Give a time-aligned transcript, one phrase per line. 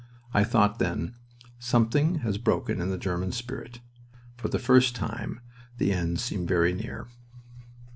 [0.33, 1.13] I thought then,
[1.59, 3.81] "Something has broken in the German spirit."
[4.35, 5.41] For the first time
[5.77, 7.05] the end seemed very near.